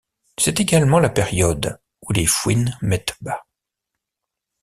[0.39, 3.45] C'est également la période où les fouines mettent bas.